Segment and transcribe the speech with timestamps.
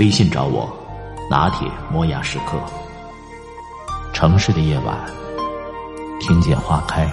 [0.00, 0.66] 微信找我，
[1.30, 2.58] 拿铁磨牙时刻。
[4.14, 4.96] 城市的夜晚，
[6.18, 7.06] 听见花开。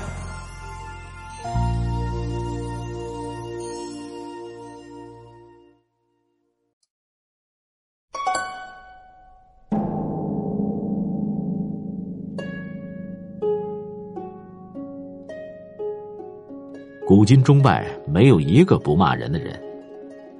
[17.06, 19.62] 古今中外，没有一个不骂人的人。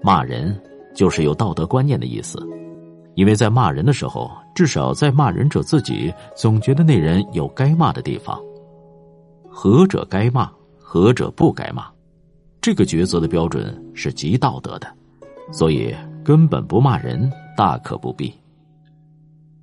[0.02, 0.58] 骂人
[0.98, 2.40] 就是有道德观念的意思，
[3.14, 8.36] 因为在骂人的时候，至少在骂人者自己总觉得那人有该骂的地方。
[9.48, 11.86] 何者该骂，何者不该骂，
[12.60, 14.88] 这个抉择的标准是极道德的，
[15.52, 18.34] 所以根本不骂人，大可不必。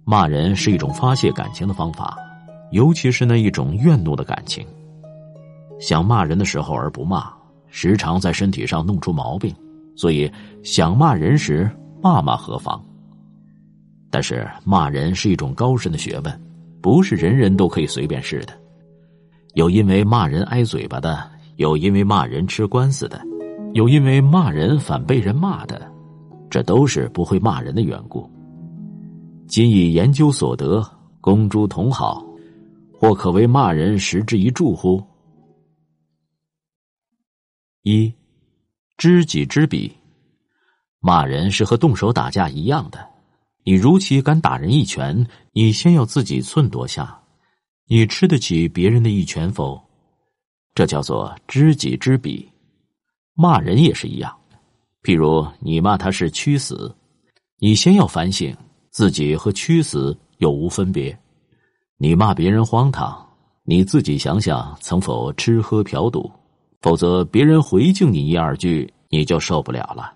[0.05, 2.17] 骂人是一种发泄感情的方法，
[2.71, 4.65] 尤其是那一种怨怒的感情。
[5.81, 7.29] 想骂人的时候而不骂，
[7.67, 9.53] 时常在身体上弄出毛病，
[9.97, 10.31] 所以
[10.63, 11.71] 想骂人时
[12.03, 12.85] 骂骂何妨？
[14.11, 16.41] 但是骂人是一种高深的学问，
[16.81, 18.53] 不是人人都可以随便试的。
[19.55, 23.21] 有因为骂人挨嘴巴的，有因为骂人吃官司的，
[23.73, 25.91] 有因为骂人反被人骂的，
[26.51, 28.29] 这都是不会骂人的缘故。
[29.47, 30.85] 今以研究所得，
[31.21, 32.25] 公诸同好，
[32.99, 35.03] 或可为骂人实之一助乎？
[37.83, 38.13] 一，
[38.97, 39.93] 知己知彼。
[41.01, 43.07] 骂人是和动手打架一样的，
[43.65, 47.21] 你如其敢打人一拳，你先要自己寸多下，
[47.87, 49.81] 你吃得起别人的一拳否？
[50.75, 52.49] 这叫做知己知彼。
[53.35, 54.35] 骂人也是一样，
[55.03, 56.95] 譬如你骂他是屈死，
[57.59, 58.57] 你先要反省
[58.91, 61.17] 自己和屈死有无分别。
[61.97, 63.29] 你骂别人荒唐，
[63.65, 66.31] 你自己想想曾否吃喝嫖赌？
[66.85, 70.13] 否则，别人回敬你一二句，你就受不了了。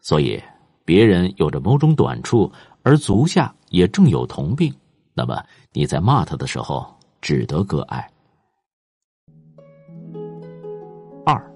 [0.00, 0.42] 所以，
[0.82, 2.50] 别人有着某种短处，
[2.82, 4.72] 而足下也正有同病，
[5.12, 5.38] 那么
[5.74, 6.86] 你在骂他的时候，
[7.20, 8.10] 只得割爱。
[11.26, 11.54] 二，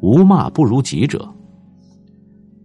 [0.00, 1.28] 无骂不如己者。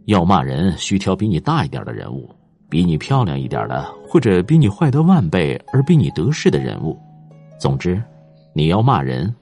[0.06, 2.30] 要骂人，需挑比你大一点的人物，
[2.70, 6.96] 比你漂亮一点的，或者比你坏得万倍而比你得势的人物。
[7.60, 8.00] 总之，
[8.54, 9.36] 你要骂人。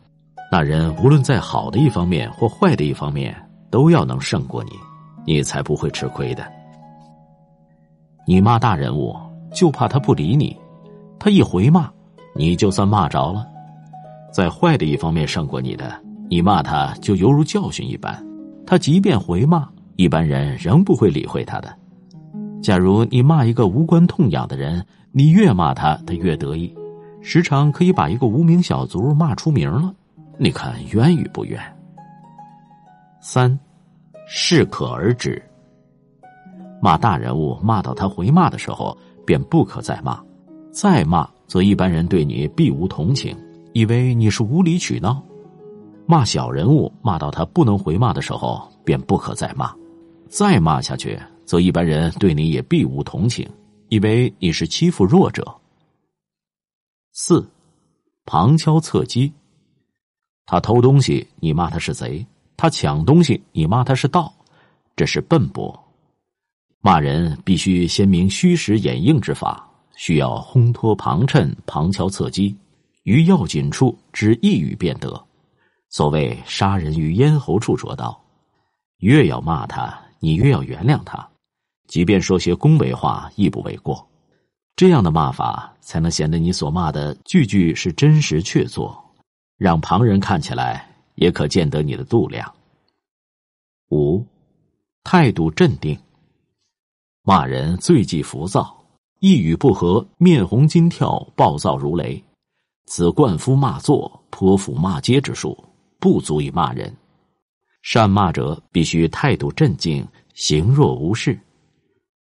[0.55, 3.35] 那人无论在好的一方面或坏的一方面，
[3.69, 4.71] 都要能胜过你，
[5.25, 6.49] 你才不会吃亏的。
[8.25, 9.13] 你骂大人物，
[9.53, 10.55] 就怕他不理你，
[11.19, 11.91] 他一回骂，
[12.33, 13.45] 你就算骂着了。
[14.31, 15.93] 在坏的一方面胜过你的，
[16.29, 18.25] 你骂他就犹如教训一般，
[18.65, 19.67] 他即便回骂，
[19.97, 21.67] 一般人仍不会理会他的。
[22.63, 26.73] 假如你骂一个无关痛痒的人，你越骂他，他越得意，
[27.21, 29.93] 时常可以把一个无名小卒骂出名了。
[30.37, 31.59] 你看冤与不冤？
[33.21, 33.57] 三，
[34.27, 35.41] 适可而止。
[36.81, 40.21] 骂大人物，骂到他回骂的时候，便不可再骂；
[40.71, 43.35] 再骂，则一般人对你必无同情，
[43.73, 45.23] 以为你是无理取闹。
[46.05, 49.67] 骂小人物，骂到他不能回骂的时候，便不可再骂；
[50.27, 53.49] 再骂下去，则一般人对你也必无同情，
[53.87, 55.43] 以为你是欺负弱者。
[57.13, 57.49] 四，
[58.25, 59.31] 旁敲侧击。
[60.45, 62.25] 他偷东西，你骂他是贼；
[62.55, 64.33] 他抢东西，你骂他是盗，
[64.95, 65.77] 这是笨拙。
[66.81, 72.55] 骂人必须先明虚实掩映之法，需要烘托旁衬、旁敲侧击，
[73.03, 75.19] 于要紧处之一语便得。
[75.89, 78.15] 所谓杀人于咽喉处着刀，
[78.97, 81.27] 越要骂他，你越要原谅他，
[81.87, 84.07] 即便说些恭维话亦不为过。
[84.75, 88.95] 这样的骂法，才能显得你所骂的句句是真实确凿。
[89.57, 92.53] 让旁人看起来也可见得你的度量。
[93.89, 94.25] 五，
[95.03, 95.97] 态度镇定。
[97.23, 98.75] 骂人最忌浮躁，
[99.19, 102.21] 一语不合面红筋跳，暴躁如雷。
[102.87, 105.57] 此灌夫骂作、泼妇骂街之术，
[105.99, 106.95] 不足以骂人。
[107.81, 111.39] 善骂者必须态度镇静，行若无事。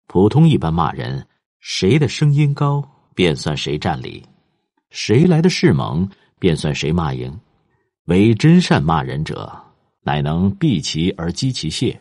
[0.07, 1.27] 普通一般骂人，
[1.59, 2.83] 谁的声音高，
[3.13, 4.23] 便算谁占理；
[4.89, 6.09] 谁来的势猛。
[6.39, 7.37] 便算谁骂赢，
[8.05, 9.51] 唯真善骂人者，
[10.01, 11.95] 乃能避其而击其械。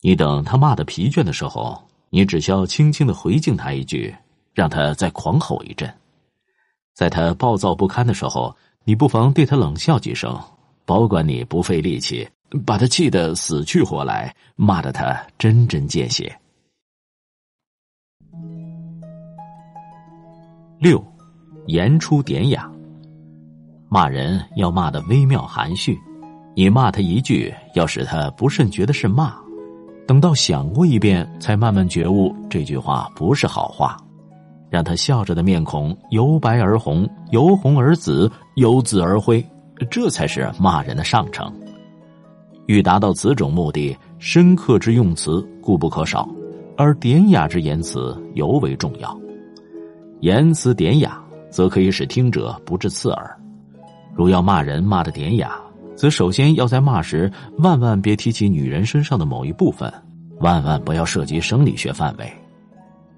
[0.00, 4.14] 你等他骂的疲倦的时候，你只需要轻轻的回敬他一句，
[4.54, 5.88] 让他再狂吼一阵；
[6.94, 10.40] 在他暴躁不堪的时候，你不妨对他冷笑几声，
[10.84, 12.28] 保管你不费力气，
[12.64, 16.38] 把他气得死去活来，骂得他针针见血。
[20.78, 21.04] 六，
[21.66, 22.70] 言出典雅。
[23.90, 25.98] 骂人要骂的微妙含蓄，
[26.54, 29.32] 你骂他一句，要使他不甚觉得是骂，
[30.06, 33.96] 等到想过一遍，才慢慢觉悟这句话不是好话，
[34.68, 39.42] 让他笑着的面孔由白而红，由红而紫，由紫而灰，
[39.90, 41.50] 这才是骂人的上乘。
[42.66, 46.28] 欲达到此种目的，深刻之用词固不可少，
[46.76, 49.18] 而典雅之言辞尤为重要。
[50.20, 51.18] 言辞典雅，
[51.48, 53.37] 则可以使听者不致刺耳。
[54.18, 55.56] 如要骂人骂的典雅，
[55.94, 59.92] 则首先要在骂时万万别提起女人身上的某一部分，
[60.40, 62.28] 万万不要涉及生理学范围。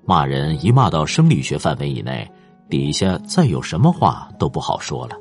[0.05, 2.31] 骂人一骂到生理学范围以内，
[2.69, 5.17] 底下再有什么话都不好说了。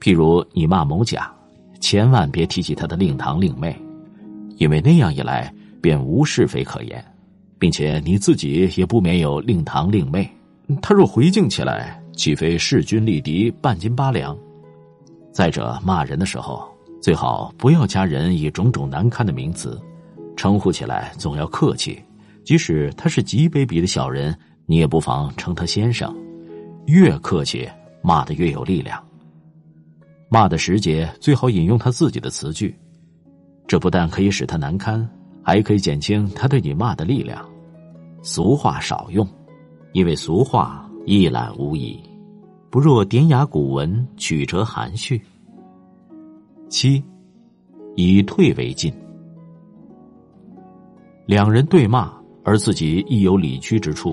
[0.00, 1.32] 譬如你骂某甲，
[1.78, 3.80] 千万别提起他的令堂令妹，
[4.56, 7.04] 因为那样一来便无是非可言，
[7.60, 10.28] 并且你自己也不免有令堂令妹。
[10.82, 14.36] 他若回敬起来，岂非势均力敌、半斤八两？
[15.34, 16.64] 再者，骂人的时候
[17.02, 19.76] 最好不要加人以种种难堪的名词，
[20.36, 22.00] 称呼起来总要客气。
[22.44, 24.32] 即使他是极卑鄙的小人，
[24.64, 26.14] 你也不妨称他先生。
[26.86, 27.68] 越客气，
[28.00, 29.02] 骂的越有力量。
[30.28, 32.72] 骂的时节最好引用他自己的词句，
[33.66, 35.04] 这不但可以使他难堪，
[35.42, 37.44] 还可以减轻他对你骂的力量。
[38.22, 39.26] 俗话少用，
[39.94, 41.98] 因为俗话一览无遗。
[42.74, 45.22] 不若典雅古文，曲折含蓄。
[46.68, 47.00] 七，
[47.94, 48.92] 以退为进。
[51.24, 52.12] 两人对骂，
[52.42, 54.12] 而自己亦有理屈之处，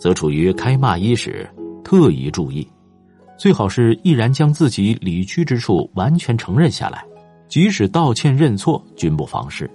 [0.00, 1.48] 则处于开骂伊时，
[1.84, 2.66] 特宜注意，
[3.38, 7.04] 最好是毅然将自己理屈之处完全承认下来，
[7.46, 9.70] 即使道歉认错，均不妨事。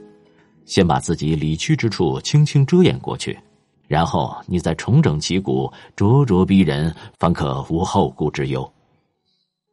[0.66, 3.40] 先把自己理屈之处轻轻遮掩过去。
[3.88, 8.70] 然后你再重整旗鼓，咄咄逼人，方可无后顾之忧。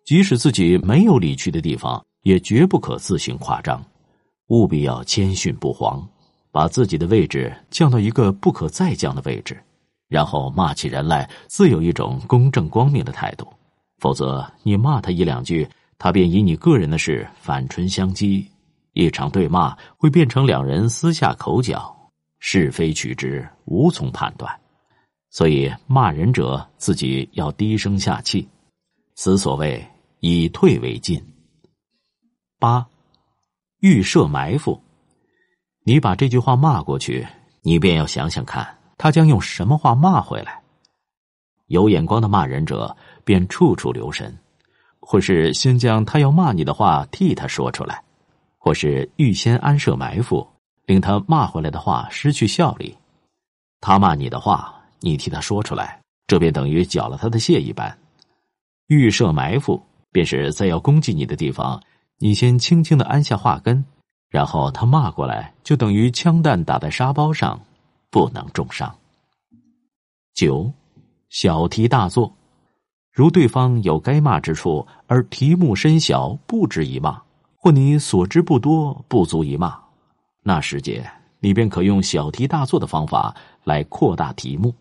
[0.04, 3.84] 即使自己没有理屈的地方，也绝不可自行夸张，
[4.48, 6.06] 务必要谦逊不慌，
[6.52, 9.58] 把自己的位置降到一个不可再降的位置，
[10.08, 13.46] 然后骂起人来自有一种公正光明的态度。
[13.98, 15.66] 否则，你骂他一两句，
[15.98, 18.46] 他便以你个人的事反唇相讥，
[18.92, 21.93] 一场对骂会变成两人私下口角。
[22.46, 24.54] 是非曲直无从判断，
[25.30, 28.46] 所以骂人者自己要低声下气，
[29.14, 29.82] 此所谓
[30.20, 31.18] 以退为进。
[32.58, 32.86] 八，
[33.80, 34.78] 预设埋伏，
[35.84, 37.26] 你把这句话骂过去，
[37.62, 40.62] 你便要想想看，他将用什么话骂回来。
[41.68, 42.94] 有眼光的骂人者
[43.24, 44.38] 便处处留神，
[45.00, 48.04] 或是先将他要骂你的话替他说出来，
[48.58, 50.46] 或是预先安设埋伏。
[50.86, 52.96] 令他骂回来的话失去效力，
[53.80, 57.96] 他骂你的话，你替他说出来，这便等于缴了他的械一般。
[58.88, 59.82] 预设埋伏，
[60.12, 61.82] 便是在要攻击你的地方，
[62.18, 63.82] 你先轻轻的安下话根，
[64.28, 67.58] 然后他骂过来，就等于枪弹打在沙包上，
[68.10, 68.94] 不能重伤。
[70.34, 70.70] 九，
[71.30, 72.30] 小题大做，
[73.10, 77.22] 如对方有该骂之处，而题目深小，不值一骂；
[77.56, 79.83] 或你所知不多，不足一骂。
[80.46, 81.02] 那时节，
[81.40, 83.34] 你便可用小题大做的方法
[83.64, 84.74] 来扩大题目，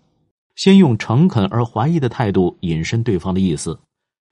[0.56, 3.80] 先用诚恳而怀疑的态度引申对方的意思，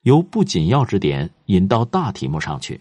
[0.02, 2.80] 由不紧要之点引到大题目上去，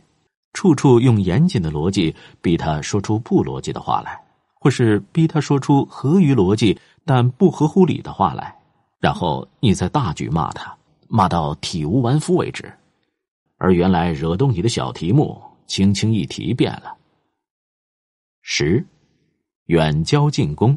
[0.52, 4.20] 处处用严谨的逻辑逼他说出不逻辑的话来，
[4.58, 8.52] 或是逼他说出合于逻辑但不合乎理的话来，
[8.98, 10.76] 然后你再大举骂他，
[11.06, 12.72] 骂到体无完肤为止，
[13.58, 16.96] 而原来惹动你的小题目，轻轻一提便了。
[18.42, 18.84] 十，
[19.66, 20.76] 远交近攻。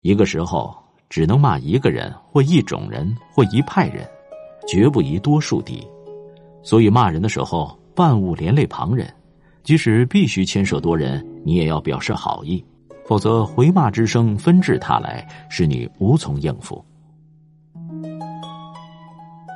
[0.00, 0.74] 一个时候
[1.08, 4.08] 只能骂一个人，或一种人，或一派人，
[4.66, 5.86] 绝不宜多数敌。
[6.62, 9.12] 所以骂人的时候，万勿连累旁人。
[9.62, 12.62] 即使必须牵涉多人，你也要表示好意，
[13.06, 16.84] 否则回骂之声纷至沓来，使你无从应付。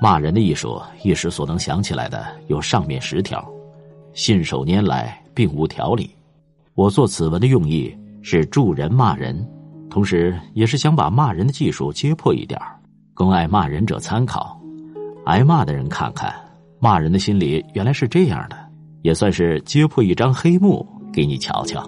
[0.01, 3.47] 骂人的艺术，一时所能想起来的有上面十条，
[4.15, 6.11] 信手拈来，并无条理。
[6.79, 7.93] 我做此文的用意
[8.23, 9.45] 是助人骂人，
[9.91, 12.57] 同时也是想把骂人的技术揭破一点
[13.15, 14.57] 供爱骂人者参考，
[15.25, 16.33] 挨骂的人看看，
[16.79, 18.57] 骂人的心里原来是这样的，
[19.03, 21.85] 也算是揭破一张黑幕给你瞧瞧。